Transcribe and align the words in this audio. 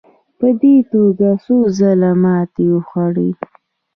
په 0.37 0.47
دې 0.61 0.75
توګه 0.91 1.29
څو 1.43 1.55
ځله 1.77 2.11
ماتې 2.23 2.65
وخوړې. 2.73 3.29